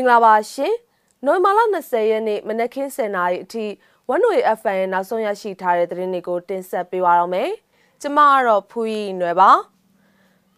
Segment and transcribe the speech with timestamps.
[0.00, 0.74] င်္ဂလာပါရှင်
[1.26, 3.66] နိုဝင်ဘာလ20ရက်နေ့မနက်ခင်း7:00နာရီအထိ
[4.08, 7.50] ဝန်ဝေ FM ရဲ့နောက်ဆုံးရရှိထားတဲ့သတင်းတွေကိုတင်ဆက်ပေးပါရမယ်
[8.00, 9.50] ကျမကတော့ဖူးရီနွယ်ပါ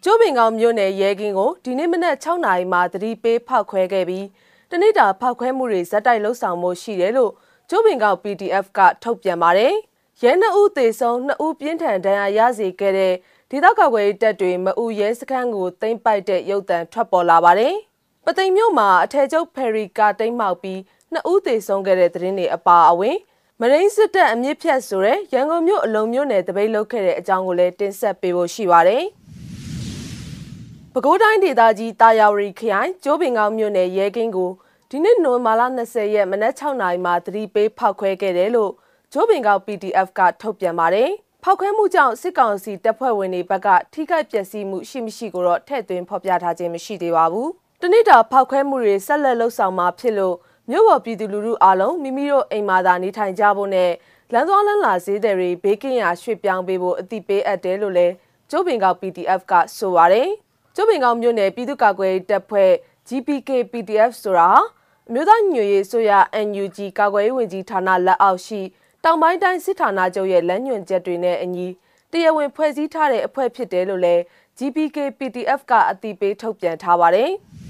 [0.04, 4.26] ကျိုးပင်ကောင်မြို့နယ်ရဲကင်းကိုဒီနေ့မနက်6နာရီမှာသတိပေးဖောက်ခွဲခဲ့ပြီး
[4.70, 7.32] တနေ့တာဖောက်ခွဲမှုတွေဇက်တိုက်လှုပ်ဆောင်မှုရှိတယ်လို့
[7.70, 9.74] ကျိုးပင်ကောင် PDF ကထုတ်ပြန်ပါတယ်
[10.22, 13.14] ရဲနှစ်ဦးသေဆုံးနှစ်ဦးပြင်းထန်ဒဏ်ရာရစေခဲ့တဲ့
[13.50, 17.76] ဒေသကာကွယ်တပ်တွေမအူရဲစခန်းကိုသိမ်းပိုက်တဲ့ရုပ်တံထွက်ပေါ်လာပါတယ်။
[18.26, 20.80] ပသိမ်မြို့မှာအထက်ကျုပ်ဖယ်ရီကာတိမ်းမှောက်ပြီး
[21.12, 23.16] နှစ်ဦးသေဆုံးခဲ့တဲ့သတင်းတွေအပါအဝင်
[23.60, 29.04] မရင်းစစ်တပ်အမြင့်ဖြတ်ဆိုတဲ့ရန်ကုန်မြို့အလုံးမြို့နယ်တပိတ်လုခဲ့တဲ့အကြောင်းကိုလည်းတင်ဆက်ပေးဖို့ရှိပါတယ်။
[30.92, 34.50] ပဲခူးတိုင်းဒေသကြီးတာယာဝတီခရိုင်ကျိုးပင်ကောင်းမြို့နယ်ရဲကင်းကို
[34.90, 38.72] ဒီနေ့နိုဝင်ဘာလ20ရက်မနက်6နာရီမှာသတိပေးဖောက်ခွဲခဲ့တယ်လို့
[39.12, 41.10] ကျိုးပင်ကောက် PDF ကထုတ်ပြန်ပါတယ်။
[41.44, 47.50] ဖောက်ခွဲမှုကြောင့်စစ်ကောင်စီတပ်ဖွဲ့ဝင်တွေဘက်ကထိခိုက်ပျက်စီးမှုရှိမရှိကိုတော့ထည့်သွင်းဖော်ပြထားခြင်းမရှိသေးပါဘူး။
[47.84, 50.36] တနေ့တာဖောက်ခွဲမှုတွေဆက်လက်လှုပ်ဆောင်မှာဖြစ်လို့
[50.70, 53.90] မြို့ပေါ်ပြည်သူလူထုအားလုံးမိမိတို့အိမ်မှာသာနေထိုင်ကြဖို့နဲ့
[54.32, 58.14] လမ်းသွားလမ်းလာဈေးတွေဘေးကင်းရာရွှေ့ပြောင်းပေးဖို့အတိပေးအပ်တယ်လို့လည်း
[58.50, 60.28] ကျိုးပင်ကောက် PDF ကဆိုပါတယ်။
[60.74, 62.70] ကျိုးပင်ကောက်မြို့နယ်ပြည်သူ့ကာကွယ်တပ်ဖွဲ့
[63.08, 64.50] GPK PDF ဆိုတာ
[65.08, 66.10] အမျိုးသားညွေရေးဆိုရ
[66.46, 68.60] NUG ကာကွယ်ရေးဝန်ကြီးဌာနလက်အောက်ရှိ
[69.04, 71.66] တောင်ပိုင်းတိုင်းစစ်ဌာနချုပ်ရဲ့လမ်းညွှန်ချက်တွေနဲ့အညီ
[72.12, 74.22] တရားဝင်ဖွဲ့စည်းထားတဲ့အဖွဲ့ဖြစ်တယ်လို့လည်း
[74.58, 77.32] GPK PDF ကအတိပေးထုတ်ပြန်ထားပါတယ်။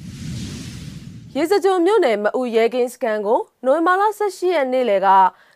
[1.36, 5.08] ရေစကြုံမြို့နယ်မအူရဲကင်းစကန်ကိုနိုဝင်ဘာလ18ရက်နေ့လယ်က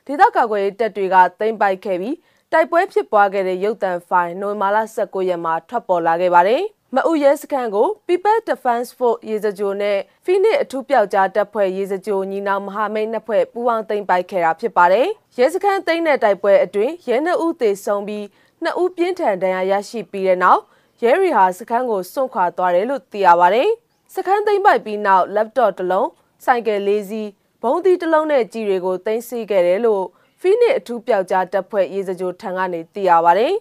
[0.06, 2.16] ဒေသကာကွယ်ရေးတပ်တွေကသိမ်းပိုက်ခဲ့ပြီး
[2.52, 6.62] တိုက်ပွဲဖြစ်ပွားခဲ့တဲ့ရုပ်သံဖိုင်နိုဝင်ဘာလ19ရက်မှာထွက်ပေါ်လာခဲ့ပါတယ်။
[6.94, 15.06] မအူရဲစခန်းကို People Defense Force ရေစကြိုနဲ့ Phoenix အထူးပြောက်ကြားတပ်ဖွဲ့ရေစကြိုညီနောင်မဟာမိတ်နှစ်ဖွဲ့ပူးပေါင်းသိမ်းပိုက်ခဲ့တာဖြစ်ပါတယ်။
[15.38, 18.24] ရဲစခန်းသိမ်းတဲ့တိုက်ပွဲအတွင်းရဲနှစ်ဦးသေဆုံးပြီး
[18.62, 20.62] နှစ်ဦးပြင်းထန်ဒဏ်ရာရရှိပြီးတဲ့နောက်
[21.02, 23.70] ရဲရီဟာစခန်းကိုစွန့်ခွာသွားတယ်လို့သိရပါတယ်။
[24.14, 26.08] စခန်းသိမ်းပိုက်ပြီးနောက် laptop တစ်လုံး
[26.44, 27.28] ဆိုင်ကယ်လေးစီး
[27.62, 30.04] ဘုံသီးတစ်လုံးနဲ့ကြီးတွေကိုသိမ်းဆည်းခဲ့တယ်လို့
[30.41, 33.53] Phoenix အထူးပြောက်ကြားတပ်ဖွဲ့ရေစကြိုထံကနေသိရပါတယ်။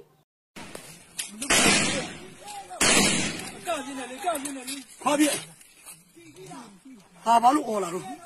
[5.04, 5.26] ဟာပြ
[7.26, 8.25] ဟာဘာလို့អော်လာတော့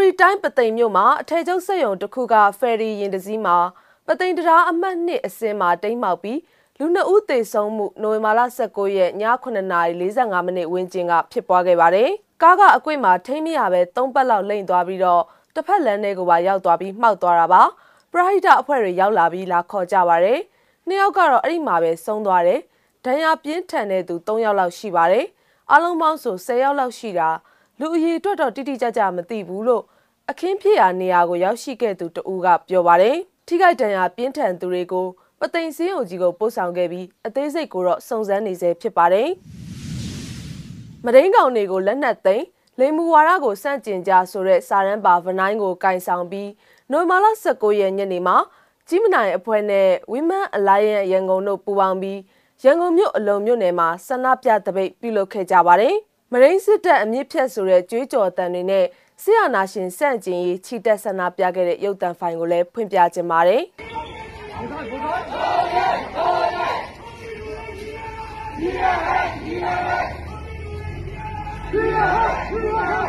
[0.00, 3.56] ရီတိုင်းပသိမ်မြို့မှာအထည်ချုပ်စက်ရုံတစ်ခုကဖယ်ရီရင်တစည်းမှာ
[4.06, 6.38] ပသိမ်တရားအမှတ်နှစ်အစင်းမှာတိမ်းမှောက်ပြီး
[6.78, 12.10] လူနှစ်ဦးသေဆုံးမှုနိုဝင်ဘာလ19ရက်ည9:45မိနစ်ဝန်းကျင်ကဖြစ်ပွားခဲ့ပါတယ်။
[12.42, 15.22] ကားကအကွေ့မှာထိမ့်မရပဲ၃ပတ်လောက်လိမ့်သွားပြီးတော့
[15.54, 17.62] တစ်ဖက်လမ်းထဲကိုပါရောက်သွားပြီးမှောက်သွားတာပါ
[18.12, 20.40] ပရဟိတအဖွဲ့တွေရောက်လာပြီးလာခေါ်ကြပါတယ်
[20.86, 22.60] နှစ်ယောက်ကတော့အဲ့ဒီမှာပဲဆုံးသွားတယ်
[23.04, 25.26] ဒဏ်ရာပြင်းထန်တဲ့သူ၃ယောက်လောက်ရှိပါတယ်
[25.72, 27.28] အလုံးပေါင်းဆို10ယောက်လောက်ရှိတာ
[27.80, 29.82] လူအရေးအတွက်တော့တိတိကျကျမသိဘူးလို့
[30.30, 33.16] အခင်းဖြစ်ရာနေရာကိုရောက်ရှိခဲ့သူတဦးကပြောပါတယ်
[33.46, 35.06] ထိခိုက်ဒဏ်ရာပြင်းထန်သူတွေကို
[35.40, 39.28] ပသိမ်စင်းအုပ်ကြီးကိုပို့ဆောင်ခဲ့ပြီးအသေးစိတ်ကိုတော့စုံစမ်းနေဆဲဖြစ်ပါတယ်
[41.04, 42.46] မရင်းကောင်တွေကိုလက်နက်သိမ်း
[42.78, 46.50] လိမ်မူဝါဒကိုစန့်ကျင်ကြဆိုတဲ့စာရန်ပါဗနိုင်းကိုကင်ဆောင်ပြီး
[46.92, 48.36] နိုမာလာ19ရက်ညနေမှာ
[48.88, 52.20] ကြီးမနိုင်အဖွဲ့နဲ့ Women Alliance ရန်ကုန်တို့ပူးပေါင်းပြီး
[52.64, 55.96] ရန်ကုန်မြို့အလုံးမြို့နယ်မှာဆန္ဒပြတပိတ်ပြုလုပ်ခဲ့ကြပါတယ်။
[56.34, 58.84] မရင်းစစ်တပ်အမြင့်ဖြတ်ဆိုတဲ့ကြွေးကြော်တန်တွေနဲ့
[59.22, 63.62] ဆရာနာရှင်စန့်ကျင်ရေးချီတက်ဆန္ဒပြခဲ့တဲ့ရုပ်တံဖိုင်ကိုလည်းဖွင့်ပြခြင်းပါတယ်။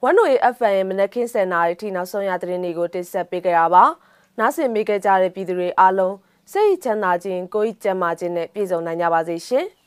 [0.00, 0.08] ဒီကဒီကဒီက Yeah!
[0.08, 0.08] Yeah!
[0.08, 3.84] ဝန်နို FM ရဲ့မနက်ခင်း7:00နာရီထိနောက်ဆုံးရသတင်းတွေကိုတင်ဆက်ပေးကြရပါ။
[4.38, 6.14] နားဆင်မိခဲ့ကြတဲ့ပြည်သူတွေအားလုံး
[6.52, 9.66] စိတ်ချမ်းသာခြင်းကိုယ်ကျန်းမာခြင်းနဲ့ပြည့်စုံနိုင်ကြပါစေရှင်။